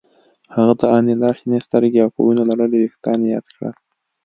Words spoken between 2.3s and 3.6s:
لړلي ویښتان یاد